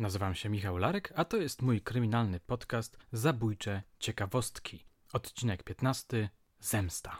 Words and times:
Nazywam 0.00 0.34
się 0.34 0.48
Michał 0.48 0.76
Larek, 0.76 1.12
a 1.16 1.24
to 1.24 1.36
jest 1.36 1.62
mój 1.62 1.80
kryminalny 1.80 2.40
podcast 2.40 2.98
Zabójcze 3.12 3.82
Ciekawostki. 3.98 4.84
Odcinek 5.12 5.62
15 5.62 6.28
Zemsta. 6.60 7.16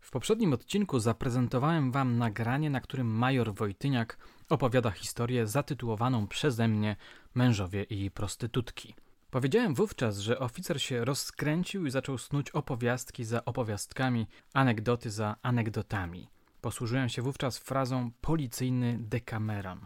W 0.00 0.10
poprzednim 0.10 0.52
odcinku 0.52 0.98
zaprezentowałem 0.98 1.92
Wam 1.92 2.18
nagranie, 2.18 2.70
na 2.70 2.80
którym 2.80 3.06
major 3.06 3.54
Wojtyniak 3.54 4.18
opowiada 4.48 4.90
historię 4.90 5.46
zatytułowaną 5.46 6.26
przeze 6.26 6.68
mnie 6.68 6.96
Mężowie 7.34 7.82
i 7.82 8.10
prostytutki. 8.10 8.94
Powiedziałem 9.34 9.74
wówczas, 9.74 10.18
że 10.18 10.38
oficer 10.38 10.82
się 10.82 11.04
rozkręcił 11.04 11.86
i 11.86 11.90
zaczął 11.90 12.18
snuć 12.18 12.50
opowiastki 12.50 13.24
za 13.24 13.44
opowiastkami, 13.44 14.26
anegdoty 14.52 15.10
za 15.10 15.36
anegdotami. 15.42 16.28
Posłużyłem 16.60 17.08
się 17.08 17.22
wówczas 17.22 17.58
frazą 17.58 18.10
policyjny 18.20 18.96
dekameron. 19.00 19.80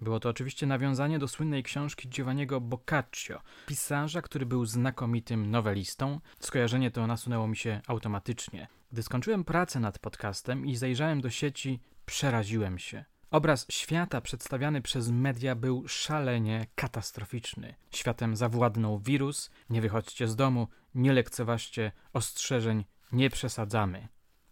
Było 0.00 0.20
to 0.20 0.28
oczywiście 0.28 0.66
nawiązanie 0.66 1.18
do 1.18 1.28
słynnej 1.28 1.62
książki 1.62 2.08
Giovanniego 2.08 2.60
Boccaccio, 2.60 3.40
pisarza, 3.66 4.22
który 4.22 4.46
był 4.46 4.66
znakomitym 4.66 5.50
nowelistą. 5.50 6.20
Skojarzenie 6.40 6.90
to 6.90 7.06
nasunęło 7.06 7.48
mi 7.48 7.56
się 7.56 7.80
automatycznie. 7.86 8.68
Gdy 8.92 9.02
skończyłem 9.02 9.44
pracę 9.44 9.80
nad 9.80 9.98
podcastem 9.98 10.66
i 10.66 10.76
zajrzałem 10.76 11.20
do 11.20 11.30
sieci, 11.30 11.80
przeraziłem 12.06 12.78
się. 12.78 13.04
Obraz 13.34 13.66
świata 13.70 14.20
przedstawiany 14.20 14.82
przez 14.82 15.10
media 15.10 15.54
był 15.54 15.88
szalenie 15.88 16.66
katastroficzny. 16.74 17.74
Światem 17.90 18.36
zawładnął 18.36 18.98
wirus, 18.98 19.50
nie 19.70 19.80
wychodźcie 19.80 20.28
z 20.28 20.36
domu, 20.36 20.68
nie 20.94 21.12
lekceważcie 21.12 21.92
ostrzeżeń, 22.12 22.84
nie 23.12 23.30
przesadzamy. 23.30 24.08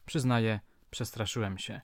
Przyznaję, 0.07 0.61
przestraszyłem 0.91 1.59
się. 1.59 1.81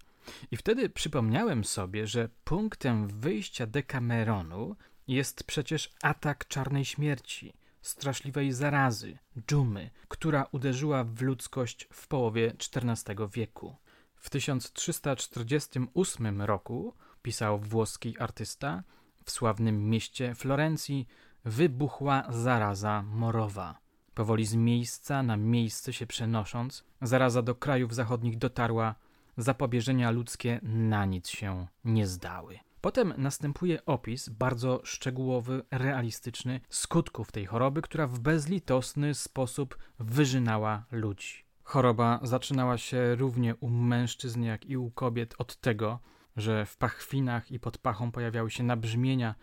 I 0.51 0.57
wtedy 0.57 0.89
przypomniałem 0.89 1.65
sobie, 1.65 2.07
że 2.07 2.29
punktem 2.45 3.09
wyjścia 3.09 3.67
Dekameronu 3.67 4.77
jest 5.09 5.45
przecież 5.45 5.91
atak 6.03 6.49
czarnej 6.49 6.85
śmierci, 6.85 7.55
straszliwej 7.83 8.53
zarazy, 8.53 9.19
dżumy, 9.49 9.91
która 10.09 10.47
uderzyła 10.53 11.05
w 11.05 11.23
ludzkość 11.23 11.89
w 11.93 12.09
połowie 12.09 12.53
XIV 12.75 13.29
wieku. 13.33 13.77
W 14.19 14.31
1348 14.31 16.43
roku, 16.43 16.95
pisał 17.23 17.59
włoski 17.59 18.19
artysta, 18.19 18.83
w 19.25 19.31
sławnym 19.31 19.91
mieście 19.91 20.35
Florencji 20.35 21.09
wybuchła 21.45 22.25
zaraza 22.29 23.03
morowa. 23.03 23.79
Powoli 24.15 24.47
z 24.47 24.55
miejsca 24.55 25.23
na 25.23 25.37
miejsce 25.37 25.93
się 25.93 26.07
przenosząc, 26.07 26.85
zaraza 27.03 27.43
do 27.43 27.55
krajów 27.55 27.95
zachodnich 27.95 28.39
dotarła, 28.39 28.95
zapobieżenia 29.37 30.11
ludzkie 30.11 30.61
na 30.63 31.05
nic 31.05 31.29
się 31.29 31.67
nie 31.85 32.07
zdały. 32.07 32.59
Potem 32.81 33.15
następuje 33.17 33.85
opis, 33.85 34.29
bardzo 34.29 34.81
szczegółowy, 34.85 35.63
realistyczny, 35.71 36.61
skutków 36.69 37.33
tej 37.33 37.47
choroby, 37.47 37.83
która 37.83 38.07
w 38.07 38.19
bezlitosny 38.19 39.15
sposób 39.15 39.79
wyżynała 39.99 40.85
ludzi. 40.91 41.48
Choroba 41.69 42.21
zaczynała 42.23 42.79
się 42.79 43.15
równie 43.15 43.57
u 43.57 43.69
mężczyzn, 43.69 44.43
jak 44.43 44.67
i 44.67 44.77
u 44.77 44.91
kobiet 44.91 45.35
od 45.39 45.57
tego, 45.57 45.99
że 46.37 46.67
w 46.67 46.77
pachwinach 46.77 47.51
i 47.51 47.61
pod 47.61 47.79
pachą 47.79 48.13
pojawiały 48.13 48.51
się 48.51 48.63
nabrzmienia 48.63 49.35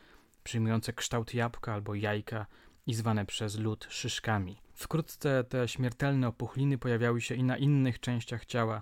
przyjmujące 0.43 0.93
kształt 0.93 1.33
jabłka 1.33 1.73
albo 1.73 1.95
jajka 1.95 2.45
i 2.87 2.93
zwane 2.93 3.25
przez 3.25 3.59
lud 3.59 3.87
szyszkami. 3.89 4.61
Wkrótce 4.73 5.43
te 5.43 5.67
śmiertelne 5.67 6.27
opuchliny 6.27 6.77
pojawiały 6.77 7.21
się 7.21 7.35
i 7.35 7.43
na 7.43 7.57
innych 7.57 7.99
częściach 7.99 8.45
ciała. 8.45 8.81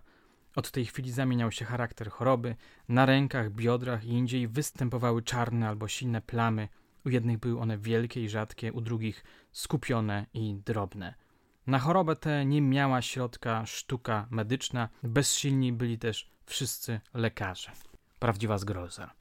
Od 0.55 0.71
tej 0.71 0.85
chwili 0.85 1.11
zamieniał 1.11 1.51
się 1.51 1.65
charakter 1.65 2.09
choroby. 2.09 2.55
Na 2.89 3.05
rękach, 3.05 3.51
biodrach 3.51 4.05
i 4.05 4.09
indziej 4.09 4.47
występowały 4.47 5.21
czarne 5.21 5.67
albo 5.67 5.87
silne 5.87 6.21
plamy. 6.21 6.67
U 7.05 7.09
jednych 7.09 7.39
były 7.39 7.59
one 7.59 7.77
wielkie 7.77 8.23
i 8.23 8.29
rzadkie, 8.29 8.73
u 8.73 8.81
drugich 8.81 9.23
skupione 9.51 10.25
i 10.33 10.55
drobne. 10.65 11.22
Na 11.67 11.79
chorobę 11.79 12.15
tę 12.15 12.45
nie 12.45 12.61
miała 12.61 13.01
środka 13.01 13.65
sztuka 13.65 14.27
medyczna, 14.29 14.89
bezsilni 15.03 15.73
byli 15.73 15.97
też 15.97 16.31
wszyscy 16.45 17.01
lekarze. 17.13 17.71
Prawdziwa 18.19 18.57
zgroza. 18.57 19.13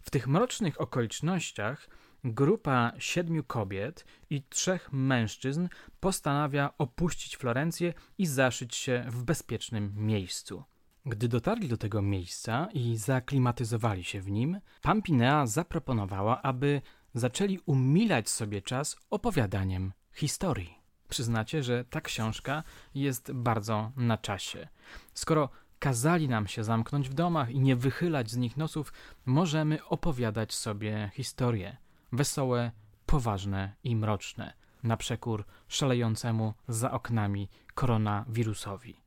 W 0.00 0.10
tych 0.10 0.28
mrocznych 0.28 0.80
okolicznościach 0.80 1.88
grupa 2.24 2.92
siedmiu 2.98 3.44
kobiet 3.44 4.04
i 4.30 4.42
trzech 4.42 4.92
mężczyzn 4.92 5.68
postanawia 6.00 6.70
opuścić 6.78 7.36
Florencję 7.36 7.94
i 8.18 8.26
zaszyć 8.26 8.76
się 8.76 9.04
w 9.08 9.24
bezpiecznym 9.24 9.92
miejscu. 9.96 10.64
Gdy 11.06 11.28
dotarli 11.28 11.68
do 11.68 11.76
tego 11.76 12.02
miejsca 12.02 12.68
i 12.72 12.96
zaklimatyzowali 12.96 14.04
się 14.04 14.20
w 14.20 14.30
nim, 14.30 14.60
Pampinea 14.82 15.46
zaproponowała, 15.46 16.42
aby 16.42 16.82
zaczęli 17.14 17.58
umilać 17.66 18.28
sobie 18.28 18.62
czas 18.62 18.96
opowiadaniem 19.10 19.92
historii. 20.12 20.77
Przyznacie, 21.08 21.62
że 21.62 21.84
ta 21.84 22.00
książka 22.00 22.62
jest 22.94 23.32
bardzo 23.32 23.92
na 23.96 24.18
czasie. 24.18 24.68
Skoro 25.14 25.48
kazali 25.78 26.28
nam 26.28 26.46
się 26.46 26.64
zamknąć 26.64 27.08
w 27.08 27.14
domach 27.14 27.50
i 27.50 27.60
nie 27.60 27.76
wychylać 27.76 28.30
z 28.30 28.36
nich 28.36 28.56
nosów, 28.56 28.92
możemy 29.26 29.84
opowiadać 29.84 30.54
sobie 30.54 31.10
historie. 31.14 31.76
Wesołe, 32.12 32.72
poważne 33.06 33.74
i 33.84 33.96
mroczne, 33.96 34.52
na 34.82 34.96
przekór 34.96 35.44
szalejącemu 35.68 36.54
za 36.68 36.90
oknami 36.90 37.48
koronawirusowi. 37.74 39.00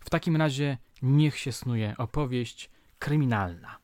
W 0.00 0.10
takim 0.10 0.36
razie 0.36 0.78
niech 1.02 1.38
się 1.38 1.52
snuje 1.52 1.94
opowieść 1.98 2.70
kryminalna. 2.98 3.78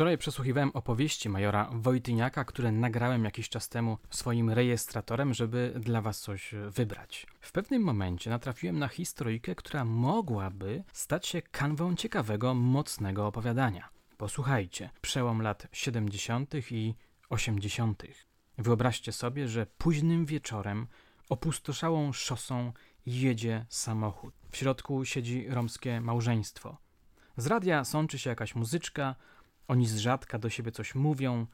Wczoraj 0.00 0.18
przesłuchiwałem 0.18 0.70
opowieści 0.74 1.28
majora 1.28 1.70
Wojtyniaka, 1.72 2.44
które 2.44 2.72
nagrałem 2.72 3.24
jakiś 3.24 3.48
czas 3.48 3.68
temu 3.68 3.98
swoim 4.10 4.50
rejestratorem, 4.50 5.34
żeby 5.34 5.74
dla 5.76 6.00
was 6.00 6.20
coś 6.20 6.54
wybrać. 6.68 7.26
W 7.40 7.52
pewnym 7.52 7.82
momencie 7.82 8.30
natrafiłem 8.30 8.78
na 8.78 8.88
historyjkę, 8.88 9.54
która 9.54 9.84
mogłaby 9.84 10.84
stać 10.92 11.26
się 11.26 11.42
kanwą 11.42 11.96
ciekawego, 11.96 12.54
mocnego 12.54 13.26
opowiadania. 13.26 13.88
Posłuchajcie, 14.16 14.90
przełom 15.00 15.42
lat 15.42 15.66
70. 15.72 16.54
i 16.70 16.94
80. 17.28 18.02
Wyobraźcie 18.58 19.12
sobie, 19.12 19.48
że 19.48 19.66
późnym 19.66 20.26
wieczorem 20.26 20.86
opustoszałą 21.28 22.12
szosą 22.12 22.72
jedzie 23.06 23.66
samochód. 23.68 24.34
W 24.50 24.56
środku 24.56 25.04
siedzi 25.04 25.48
romskie 25.48 26.00
małżeństwo. 26.00 26.76
Z 27.36 27.46
radia 27.46 27.84
sączy 27.84 28.18
się 28.18 28.30
jakaś 28.30 28.54
muzyczka, 28.54 29.14
oni 29.70 29.86
z 29.86 29.96
rzadka 29.96 30.38
do 30.38 30.50
siebie 30.50 30.72
coś 30.72 30.94
mówią, 30.94 31.46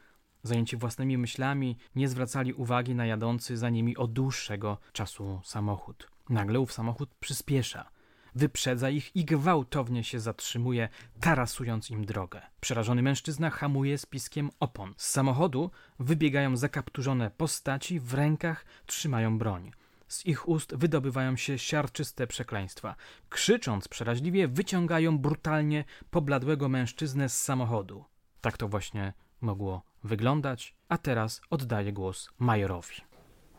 zajęci 0.43 0.77
własnymi 0.77 1.19
myślami, 1.19 1.77
nie 1.95 2.09
zwracali 2.09 2.53
uwagi 2.53 2.95
na 2.95 3.07
jadący 3.07 3.57
za 3.57 3.71
nimi 3.71 3.97
od 3.97 4.13
dłuższego 4.13 4.79
czasu 4.93 5.41
samochód. 5.45 6.11
Nagle 6.29 6.61
ów 6.61 6.73
samochód 6.73 7.15
przyspiesza, 7.21 7.91
wyprzedza 8.35 8.91
ich 8.91 9.17
i 9.17 9.25
gwałtownie 9.25 10.05
się 10.05 10.21
zatrzymuje, 10.21 10.89
tarasując 11.21 11.91
im 11.91 12.05
drogę. 12.05 12.43
Przerażony 12.61 13.03
mężczyzna 13.03 13.51
hamuje 13.51 13.99
z 13.99 14.07
piskiem 14.07 14.51
opon. 14.61 14.95
Z 14.97 15.09
samochodu 15.09 15.71
wybiegają 15.99 16.57
zakapturzone 16.57 17.31
postaci, 17.31 18.01
w 18.01 18.15
rękach 18.15 18.65
trzymają 18.87 19.39
broń. 19.39 19.71
Z 20.09 20.27
ich 20.27 20.49
ust 20.49 20.75
wydobywają 20.77 21.37
się 21.37 21.59
siarczyste 21.59 22.27
przekleństwa. 22.27 22.95
Krzycząc 23.29 23.89
przeraźliwie, 23.89 24.49
wyciągają 24.49 25.19
brutalnie 25.19 25.85
pobladłego 26.11 26.69
mężczyznę 26.69 27.29
z 27.29 27.43
samochodu. 27.43 28.05
Tak 28.41 28.57
to 28.57 28.69
właśnie 28.69 29.13
mogło 29.41 29.83
wyglądać, 30.05 30.75
a 30.89 30.99
teraz 30.99 31.41
oddaję 31.51 31.93
głos 31.93 32.29
majorowi. 32.39 32.95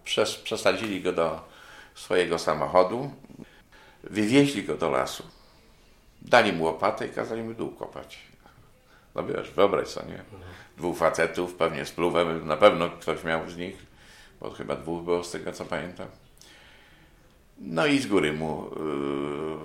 Przes 0.04 0.36
przesadzili 0.36 1.02
go 1.02 1.14
do 1.14 1.48
swojego 1.96 2.40
samochodu, 2.40 3.12
wywieźli 4.04 4.64
go 4.64 4.78
do 4.78 4.90
lasu, 4.90 5.24
dali 6.22 6.54
mu 6.54 6.64
łopatę 6.64 7.08
i 7.08 7.10
kazali 7.10 7.44
mu 7.44 7.54
dół 7.54 7.72
kopać. 7.72 8.20
No 9.16 9.24
wiesz, 9.24 9.52
wyobraź 9.52 9.88
sobie, 9.88 10.24
dwóch 10.78 10.98
facetów, 10.98 11.56
pewnie 11.56 11.86
z 11.86 11.92
pluwem, 11.92 12.48
na 12.48 12.58
pewno 12.58 12.90
ktoś 12.90 13.24
miał 13.24 13.50
z 13.50 13.58
nich, 13.58 13.86
bo 14.40 14.52
chyba 14.52 14.76
dwóch 14.76 15.04
było 15.04 15.24
z 15.24 15.32
tego 15.32 15.52
co 15.52 15.66
pamiętam. 15.66 16.08
No 17.60 17.86
i 17.86 18.00
z 18.00 18.08
góry 18.08 18.34
mu, 18.34 18.70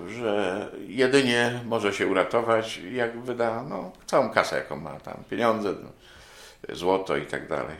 yy, 0.06 0.14
że 0.14 0.68
jedynie 0.86 1.60
może 1.64 1.92
się 1.92 2.06
uratować, 2.06 2.78
jak 2.78 3.20
wyda 3.20 3.62
no, 3.62 3.92
całą 4.06 4.30
kasę, 4.30 4.56
jaką 4.56 4.76
ma 4.76 5.00
tam, 5.00 5.24
pieniądze, 5.30 5.74
no, 5.82 5.88
złoto 6.74 7.16
i 7.16 7.26
tak 7.26 7.48
dalej. 7.48 7.76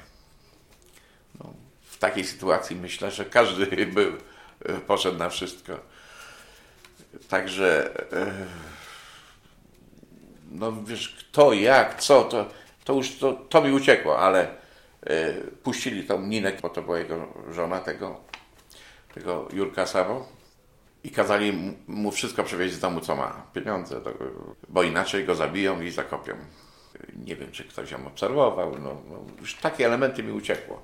No, 1.39 1.53
w 1.83 1.99
takiej 1.99 2.25
sytuacji 2.25 2.77
myślę, 2.77 3.11
że 3.11 3.25
każdy 3.25 3.67
był, 3.87 4.13
yy, 4.69 4.79
poszedł 4.87 5.19
na 5.19 5.29
wszystko. 5.29 5.79
Także, 7.29 7.95
yy, 8.13 8.33
no 10.51 10.73
wiesz, 10.83 11.09
kto, 11.09 11.53
jak, 11.53 12.01
co, 12.01 12.25
to, 12.25 12.47
to 12.85 12.93
już 12.93 13.19
to, 13.19 13.33
to 13.33 13.63
mi 13.63 13.73
uciekło, 13.73 14.19
ale 14.19 14.63
puścili 15.63 16.05
tą 16.05 16.21
Ninę, 16.21 16.53
bo 16.63 16.69
to 16.69 16.83
była 16.83 16.99
jego 16.99 17.29
żona, 17.51 17.81
tego, 17.81 18.21
tego 19.15 19.49
Jurka 19.53 19.87
Sabo 19.87 20.27
i 21.05 21.11
kazali 21.11 21.77
mu 21.87 22.11
wszystko 22.11 22.45
przywieźć 22.45 22.75
z 22.75 22.81
domu, 22.81 23.01
co 23.01 23.17
ma, 23.17 23.47
pieniądze, 23.55 24.01
bo 24.69 24.83
inaczej 24.83 25.25
go 25.25 25.35
zabiją 25.35 25.81
i 25.81 25.91
zakopią. 25.91 26.35
Nie 27.17 27.37
wiem, 27.37 27.53
czy 27.53 27.65
ktoś 27.65 27.91
ją 27.91 28.07
obserwował, 28.07 28.79
no, 28.79 29.03
no 29.11 29.25
już 29.41 29.55
takie 29.55 29.87
elementy 29.87 30.23
mi 30.23 30.33
uciekło. 30.33 30.83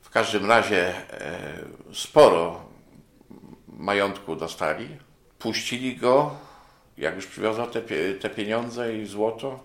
W 0.00 0.10
każdym 0.10 0.46
razie 0.46 0.94
e, 1.12 1.58
sporo 1.92 2.60
majątku 3.68 4.36
dostali, 4.36 4.88
puścili 5.38 5.96
go, 5.96 6.36
jak 6.96 7.16
już 7.16 7.26
przywiozą 7.26 7.66
te, 7.66 7.82
te 8.20 8.30
pieniądze 8.30 8.96
i 8.96 9.06
złoto, 9.06 9.60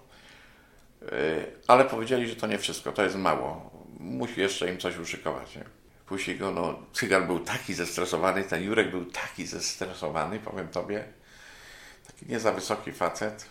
e, 1.02 1.46
ale 1.68 1.86
powiedzieli, 1.86 2.28
że 2.28 2.36
to 2.36 2.48
nie 2.48 2.57
wszystko, 2.57 2.92
to 2.92 3.04
jest 3.04 3.16
mało. 3.16 3.72
Musi 4.00 4.42
jeszcze 4.42 4.69
im 4.72 4.78
coś 4.78 4.98
uszykować. 4.98 5.56
Nie? 5.56 5.63
Później 6.06 6.38
go, 6.38 6.52
no, 6.52 6.80
cygan 6.94 7.28
był 7.28 7.40
taki 7.40 7.74
zestresowany, 7.74 8.44
ten 8.44 8.63
Jurek 8.63 8.92
był 8.92 9.06
taki 9.06 9.46
zestresowany, 9.46 10.40
powiem 10.40 10.68
tobie, 10.68 11.04
taki 12.07 12.25
nie 12.25 12.40
za 12.40 12.52
wysoki 12.52 12.92
facet, 12.92 13.46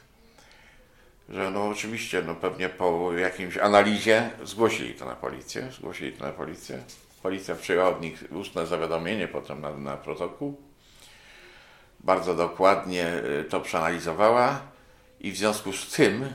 że 1.28 1.50
no 1.50 1.68
oczywiście, 1.68 2.22
no 2.22 2.34
pewnie 2.34 2.68
po 2.68 3.12
jakimś 3.12 3.56
analizie 3.56 4.30
zgłosili 4.44 4.94
to 4.94 5.04
na 5.04 5.14
policję, 5.14 5.72
zgłosili 5.72 6.12
to 6.12 6.24
na 6.24 6.32
policję. 6.32 6.82
Policja 7.22 7.54
przyjęła 7.54 7.88
od 7.88 8.00
nich 8.00 8.24
ustne 8.30 8.66
zawiadomienie 8.66 9.28
potem 9.28 9.60
na, 9.60 9.76
na 9.76 9.96
protokół. 9.96 10.60
Bardzo 12.00 12.34
dokładnie 12.34 13.06
y, 13.40 13.44
to 13.44 13.60
przeanalizowała 13.60 14.60
i 15.20 15.32
w 15.32 15.36
związku 15.36 15.72
z 15.72 15.92
tym, 15.92 16.32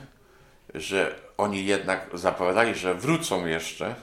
że 0.74 1.20
oni 1.38 1.66
jednak 1.66 2.10
zapowiadali, 2.14 2.76
że 2.76 2.96
wrócą 2.96 3.46
jeszcze, 3.46 3.96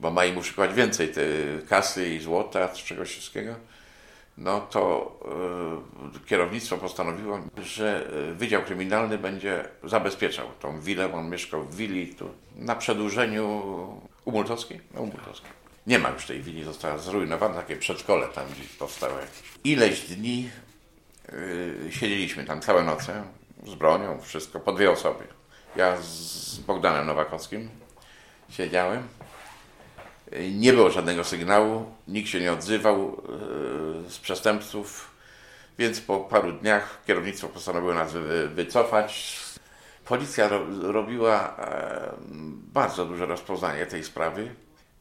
bo 0.00 0.10
ma 0.10 0.24
im 0.24 0.38
uszykować 0.38 0.74
więcej 0.74 1.08
tej 1.08 1.26
kasy 1.68 2.08
i 2.08 2.20
złota, 2.20 2.68
czegoś 2.68 3.08
wszystkiego, 3.08 3.54
no 4.38 4.60
to 4.60 5.12
y, 6.16 6.26
kierownictwo 6.26 6.76
postanowiło, 6.76 7.38
że 7.62 8.10
Wydział 8.34 8.62
Kryminalny 8.62 9.18
będzie 9.18 9.64
zabezpieczał 9.84 10.46
tą 10.60 10.80
willę. 10.80 11.14
On 11.14 11.30
mieszkał 11.30 11.62
w 11.62 11.76
willi 11.76 12.14
tu 12.14 12.30
na 12.56 12.76
przedłużeniu 12.76 13.62
Umultowskiej. 14.24 14.80
No, 14.94 15.00
Umultowskiej. 15.00 15.50
Nie 15.86 15.98
ma 15.98 16.10
już 16.10 16.26
tej 16.26 16.42
willi, 16.42 16.64
została 16.64 16.98
zrujnowana, 16.98 17.54
takie 17.54 17.76
przedszkole 17.76 18.28
tam 18.28 18.46
gdzieś 18.52 18.66
powstało. 18.66 19.14
Ileś 19.64 20.00
dni 20.00 20.50
yy, 21.32 21.92
siedzieliśmy 21.92 22.44
tam 22.44 22.60
całe 22.60 22.84
noce 22.84 23.24
z 23.66 23.74
bronią, 23.74 24.20
wszystko, 24.20 24.60
po 24.60 24.72
dwie 24.72 24.90
osoby. 24.90 25.24
Ja 25.76 25.96
z 26.00 26.58
Bogdanem 26.58 27.06
Nowakowskim 27.06 27.68
siedziałem 28.50 29.02
nie 30.52 30.72
było 30.72 30.90
żadnego 30.90 31.24
sygnału, 31.24 31.84
nikt 32.08 32.28
się 32.28 32.40
nie 32.40 32.52
odzywał 32.52 33.22
e, 34.06 34.10
z 34.10 34.18
przestępców, 34.18 35.10
więc 35.78 36.00
po 36.00 36.20
paru 36.20 36.52
dniach 36.52 37.00
kierownictwo 37.06 37.48
postanowiło 37.48 37.94
nas 37.94 38.12
wycofać. 38.54 39.40
Policja 40.04 40.48
ro 40.48 40.60
robiła 40.80 41.56
e, 41.58 42.12
bardzo 42.72 43.04
duże 43.04 43.26
rozpoznanie 43.26 43.86
tej 43.86 44.04
sprawy. 44.04 44.54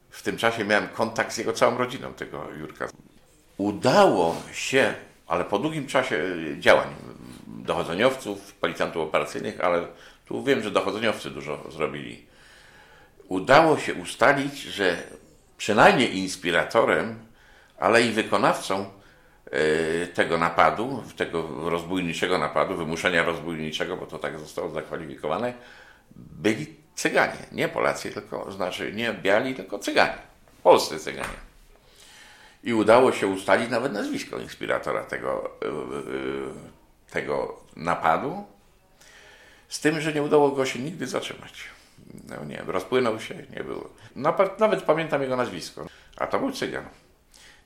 W 0.10 0.24
tym 0.24 0.38
czasie 0.38 0.66
miałem 0.66 0.88
kontakt 0.88 1.34
z 1.34 1.38
jego 1.38 1.54
całą 1.54 1.78
rodziną, 1.78 2.14
tego 2.14 2.48
Jurka. 2.60 2.88
Udało 3.58 4.36
się, 4.54 4.94
ale 5.28 5.46
po 5.46 5.60
długim 5.60 5.88
czasie 5.88 6.24
działań 6.60 6.88
dochodzeniowców, 7.48 8.54
policjantów 8.54 9.04
operacyjnych, 9.04 9.62
ale 9.62 9.88
tu 10.26 10.44
wiem, 10.44 10.64
że 10.64 10.72
dochodzeniowcy 10.72 11.30
dużo 11.30 11.72
zrobili 11.72 12.29
udało 13.30 13.78
się 13.78 13.94
ustalić, 13.94 14.62
że 14.62 14.98
przynajmniej 15.58 16.18
inspiratorem, 16.18 17.20
ale 17.80 18.02
i 18.02 18.12
wykonawcą 18.12 18.92
e, 19.46 20.08
tego 20.08 20.38
napadu, 20.38 21.04
tego 21.16 21.70
rozbójniczego 21.70 22.38
napadu, 22.38 22.76
wymuszenia 22.76 23.24
rozbójniczego, 23.24 23.98
bo 23.98 24.06
to 24.06 24.20
tak 24.20 24.40
zostało 24.40 24.70
zakwalifikowane, 24.70 25.54
byli 26.16 26.80
Cyganie. 26.96 27.46
Nie 27.52 27.70
Polacy, 27.70 28.12
tylko, 28.12 28.52
znaczy 28.52 28.92
nie 28.94 29.14
biali, 29.14 29.56
tylko 29.56 29.80
Cyganie. 29.80 30.18
Polscy 30.64 31.00
Cyganie. 31.00 31.50
I 32.64 32.74
udało 32.74 33.12
się 33.12 33.28
ustalić 33.28 33.70
nawet 33.70 33.94
nazwisko 33.94 34.38
inspiratora 34.38 35.04
tego, 35.04 35.52
e, 35.62 35.68
e, 35.68 35.72
tego 37.12 37.60
napadu, 37.76 38.44
z 39.68 39.80
tym, 39.80 40.02
że 40.02 40.14
nie 40.14 40.24
udało 40.24 40.52
go 40.52 40.66
się 40.66 40.80
nigdy 40.80 41.08
zatrzymać 41.08 41.79
no 42.30 42.46
nie 42.46 42.56
wiem, 42.56 42.70
rozpłynął 42.70 43.20
się, 43.20 43.36
nie 43.36 43.64
było. 43.64 43.90
Nawet 44.60 44.84
pamiętam 44.84 45.22
jego 45.22 45.36
nazwisko, 45.36 45.86
a 46.18 46.28
to 46.28 46.40
był 46.40 46.52
Cygan. 46.52 46.86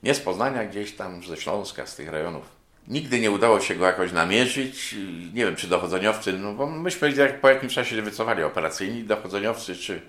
Nie 0.04 0.14
z 0.14 0.20
Poznania, 0.20 0.66
gdzieś 0.66 0.96
tam 0.96 1.24
ze 1.24 1.38
Śląska, 1.38 1.86
z 1.86 1.96
tych 1.96 2.10
rejonów. 2.10 2.64
Nigdy 2.88 3.20
nie 3.20 3.32
udało 3.32 3.60
się 3.60 3.76
go 3.76 3.86
jakoś 3.86 4.12
namierzyć. 4.12 4.96
Nie 5.34 5.46
wiem, 5.46 5.56
czy 5.56 5.68
dochodzeniowcy, 5.68 6.34
no 6.34 6.54
bo 6.54 6.68
myśmy 6.68 7.12
jak 7.12 7.42
po 7.42 7.50
jakimś 7.50 7.74
czasie 7.74 8.02
wycofali 8.02 8.44
operacyjni, 8.44 9.04
dochodzeniowcy, 9.04 9.76
czy 9.76 10.02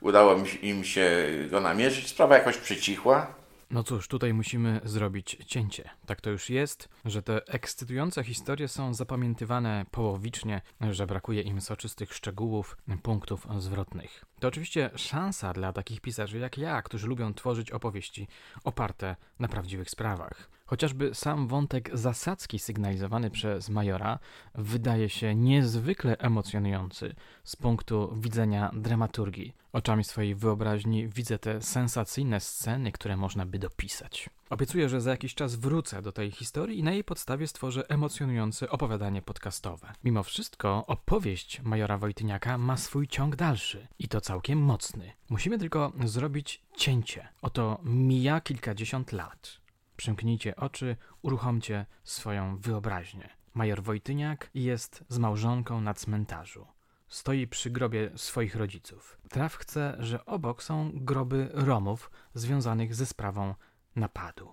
udało 0.00 0.36
im 0.62 0.84
się 0.84 1.26
go 1.50 1.60
namierzyć. 1.60 2.08
Sprawa 2.08 2.34
jakoś 2.34 2.56
przycichła. 2.56 3.37
No 3.70 3.82
cóż, 3.82 4.08
tutaj 4.08 4.34
musimy 4.34 4.80
zrobić 4.84 5.36
cięcie. 5.46 5.90
Tak 6.06 6.20
to 6.20 6.30
już 6.30 6.50
jest, 6.50 6.88
że 7.04 7.22
te 7.22 7.46
ekscytujące 7.46 8.24
historie 8.24 8.68
są 8.68 8.94
zapamiętywane 8.94 9.86
połowicznie, 9.90 10.60
że 10.90 11.06
brakuje 11.06 11.42
im 11.42 11.60
soczystych 11.60 12.14
szczegółów, 12.14 12.76
punktów 13.02 13.46
zwrotnych. 13.58 14.24
To 14.40 14.48
oczywiście 14.48 14.90
szansa 14.96 15.52
dla 15.52 15.72
takich 15.72 16.00
pisarzy 16.00 16.38
jak 16.38 16.58
ja, 16.58 16.82
którzy 16.82 17.06
lubią 17.06 17.34
tworzyć 17.34 17.70
opowieści 17.70 18.28
oparte 18.64 19.16
na 19.38 19.48
prawdziwych 19.48 19.90
sprawach. 19.90 20.57
Chociażby 20.68 21.14
sam 21.14 21.46
wątek 21.46 21.90
zasadzki 21.92 22.58
sygnalizowany 22.58 23.30
przez 23.30 23.68
Majora 23.68 24.18
wydaje 24.54 25.08
się 25.08 25.34
niezwykle 25.34 26.18
emocjonujący 26.18 27.14
z 27.44 27.56
punktu 27.56 28.14
widzenia 28.16 28.70
dramaturgii. 28.74 29.54
Oczami 29.72 30.04
swojej 30.04 30.34
wyobraźni 30.34 31.08
widzę 31.08 31.38
te 31.38 31.62
sensacyjne 31.62 32.40
sceny, 32.40 32.92
które 32.92 33.16
można 33.16 33.46
by 33.46 33.58
dopisać. 33.58 34.30
Obiecuję, 34.50 34.88
że 34.88 35.00
za 35.00 35.10
jakiś 35.10 35.34
czas 35.34 35.54
wrócę 35.54 36.02
do 36.02 36.12
tej 36.12 36.30
historii 36.30 36.78
i 36.78 36.82
na 36.82 36.92
jej 36.92 37.04
podstawie 37.04 37.46
stworzę 37.46 37.88
emocjonujące 37.88 38.70
opowiadanie 38.70 39.22
podcastowe. 39.22 39.92
Mimo 40.04 40.22
wszystko, 40.22 40.86
opowieść 40.86 41.60
Majora 41.62 41.98
Wojtyniaka 41.98 42.58
ma 42.58 42.76
swój 42.76 43.08
ciąg 43.08 43.36
dalszy 43.36 43.86
i 43.98 44.08
to 44.08 44.20
całkiem 44.20 44.58
mocny. 44.58 45.12
Musimy 45.28 45.58
tylko 45.58 45.92
zrobić 46.04 46.62
cięcie. 46.76 47.28
Oto 47.42 47.80
mija 47.84 48.40
kilkadziesiąt 48.40 49.12
lat. 49.12 49.67
Przymknijcie 49.98 50.56
oczy, 50.56 50.96
uruchomcie 51.22 51.86
swoją 52.04 52.58
wyobraźnię. 52.58 53.28
Major 53.54 53.82
Wojtyniak 53.82 54.50
jest 54.54 55.04
z 55.08 55.18
małżonką 55.18 55.80
na 55.80 55.94
cmentarzu. 55.94 56.66
Stoi 57.08 57.46
przy 57.46 57.70
grobie 57.70 58.10
swoich 58.16 58.56
rodziców. 58.56 59.18
Traf 59.30 59.56
chce, 59.56 59.96
że 59.98 60.24
obok 60.24 60.62
są 60.62 60.90
groby 60.94 61.48
Romów 61.52 62.10
związanych 62.34 62.94
ze 62.94 63.06
sprawą 63.06 63.54
napadu. 63.96 64.52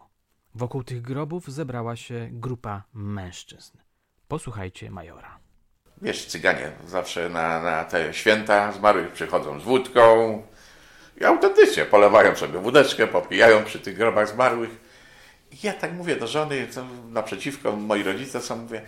Wokół 0.56 0.84
tych 0.84 1.02
grobów 1.02 1.52
zebrała 1.52 1.96
się 1.96 2.30
grupa 2.32 2.84
mężczyzn. 2.94 3.78
Posłuchajcie 4.28 4.92
majora. 4.92 5.40
Wiesz, 6.02 6.26
cyganie 6.26 6.72
zawsze 6.88 7.30
na, 7.30 7.62
na 7.62 7.84
te 7.84 8.14
święta 8.14 8.72
zmarłych 8.72 9.12
przychodzą 9.12 9.60
z 9.60 9.64
wódką 9.64 10.42
i 11.22 11.26
autentycznie 11.26 11.86
polewają 11.86 12.36
sobie 12.36 12.60
wódeczkę, 12.60 13.08
popijają 13.08 13.64
przy 13.64 13.80
tych 13.80 13.98
grobach 13.98 14.30
zmarłych 14.30 14.85
ja 15.64 15.74
tak 15.74 15.94
mówię 15.94 16.16
do 16.16 16.28
żony, 16.28 16.68
naprzeciwko 17.10 17.76
moi 17.76 18.04
rodzice 18.04 18.42
są, 18.42 18.56
mówię, 18.56 18.82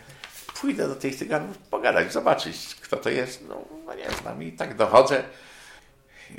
pójdę 0.62 0.88
do 0.88 0.96
tych 0.96 1.16
cyganów 1.16 1.58
pogadać, 1.58 2.14
zobaczyć, 2.14 2.76
kto 2.76 2.98
to 2.98 3.10
jest. 3.10 3.48
No, 3.50 3.62
no 3.86 3.94
nie 3.94 4.12
znam 4.12 4.44
i 4.44 4.52
tak 4.52 4.76
dochodzę. 4.76 5.24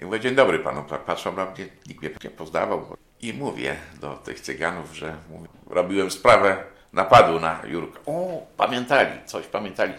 I 0.02 0.04
mówię, 0.04 0.20
dzień 0.20 0.35
dobry 0.35 0.58
panu, 0.58 0.85
patrzą 1.06 1.37
na 1.37 1.44
mnie, 1.44 1.68
nikt 1.87 2.02
mnie 2.02 2.11
nie 2.25 2.30
poznawał. 2.30 2.97
I 3.20 3.32
mówię 3.32 3.76
do 4.00 4.16
tych 4.16 4.40
cyganów, 4.40 4.97
że 4.97 5.16
mówię, 5.30 5.49
robiłem 5.66 6.11
sprawę 6.11 6.64
napadu 6.92 7.40
na 7.40 7.62
Jurka. 7.66 8.00
O, 8.06 8.47
pamiętali, 8.56 9.11
coś 9.26 9.47
pamiętali. 9.47 9.92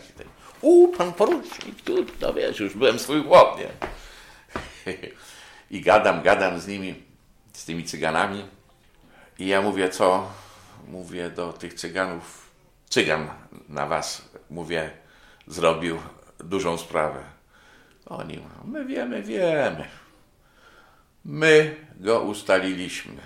U, 0.62 0.88
pan 0.88 1.14
porucznik, 1.14 1.82
tu, 1.82 2.06
no 2.22 2.34
wiesz, 2.34 2.60
już 2.60 2.74
byłem 2.74 3.00
swój 3.00 3.24
chłop, 3.24 3.60
nie? 3.60 3.68
I 5.78 5.82
gadam, 5.82 6.22
gadam 6.22 6.60
z 6.60 6.68
nimi, 6.68 7.04
z 7.54 7.66
tymi 7.66 7.84
cyganami. 7.84 8.59
I 9.40 9.48
ja 9.48 9.62
mówię, 9.62 9.90
co? 9.90 10.32
Mówię 10.88 11.30
do 11.30 11.54
tych 11.54 11.74
cyganów, 11.74 12.50
cygan 12.90 13.30
na 13.70 13.86
was, 13.86 14.30
mówię, 14.50 14.92
zrobił 15.48 15.98
dużą 16.40 16.78
sprawę. 16.78 17.24
Oni, 18.06 18.42
my 18.66 18.86
wiemy, 18.86 19.24
wiemy. 19.24 19.86
My 21.26 21.76
go 22.00 22.22
ustaliliśmy 22.22 23.22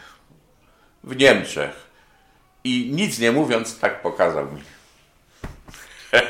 w 1.03 1.15
Niemczech. 1.15 1.93
I 2.63 2.91
nic 2.93 3.19
nie 3.19 3.31
mówiąc, 3.31 3.79
tak 3.79 4.01
pokazał 4.01 4.51
mi. 4.51 4.61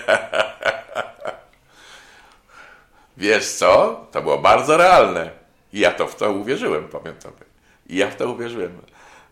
Wiesz 3.17 3.51
co? 3.51 4.05
To 4.11 4.21
było 4.21 4.37
bardzo 4.37 4.77
realne. 4.77 5.31
I 5.73 5.79
ja 5.79 5.91
to 5.91 6.07
w 6.07 6.15
to 6.15 6.31
uwierzyłem, 6.31 6.87
pamiętam. 6.87 7.31
I 7.87 7.95
ja 7.95 8.11
w 8.11 8.15
to 8.15 8.31
uwierzyłem, 8.31 8.81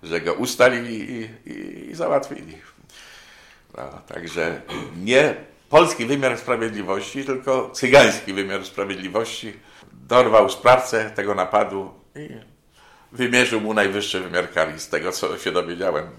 że 0.03 0.22
go 0.22 0.34
ustalili 0.34 1.12
i, 1.12 1.29
i, 1.51 1.89
i 1.89 1.96
załatwili. 1.96 2.58
No, 3.77 4.01
także 4.08 4.62
nie 4.98 5.36
polski 5.70 6.05
wymiar 6.05 6.38
sprawiedliwości, 6.38 7.25
tylko 7.25 7.70
cygański 7.70 8.34
wymiar 8.34 8.65
sprawiedliwości 8.65 9.53
dorwał 9.93 10.50
sprawcę 10.50 11.12
tego 11.12 11.36
napadu 11.36 11.93
i 12.15 12.29
wymierzył 13.12 13.62
mu 13.62 13.74
najwyższy 13.74 14.20
wymiar 14.20 14.51
kary, 14.51 14.79
z 14.79 14.89
tego 14.89 15.12
co 15.12 15.38
się 15.38 15.51
dowiedziałem. 15.51 16.10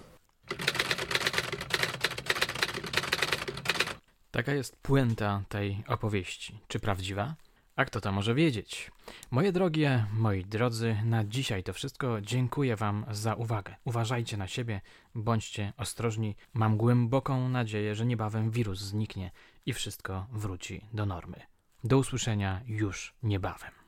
Taka 4.31 4.53
jest 4.53 4.77
puenta 4.77 5.43
tej 5.49 5.85
opowieści. 5.89 6.59
Czy 6.69 6.81
prawdziwa? 6.81 7.35
A 7.77 7.85
kto 7.85 8.01
to 8.01 8.13
może 8.13 8.35
wiedzieć? 8.35 8.91
Moje 9.31 9.53
drogie, 9.53 10.07
moi 10.13 10.45
drodzy, 10.45 10.97
na 11.05 11.25
dzisiaj 11.25 11.63
to 11.63 11.73
wszystko. 11.73 12.21
Dziękuję 12.21 12.77
Wam 12.77 13.05
za 13.11 13.35
uwagę. 13.35 13.75
Uważajcie 13.85 14.37
na 14.37 14.47
siebie, 14.47 14.81
bądźcie 15.15 15.73
ostrożni. 15.77 16.37
Mam 16.55 16.77
głęboką 16.77 17.49
nadzieję, 17.49 17.95
że 17.95 18.07
niebawem 18.07 18.51
wirus 18.51 18.79
zniknie 18.79 19.31
i 19.67 19.73
wszystko 19.73 20.27
wróci 20.33 20.87
do 20.93 21.07
normy. 21.07 21.41
Do 21.85 21.99
usłyszenia 21.99 22.61
już 22.67 23.15
niebawem. 23.23 23.82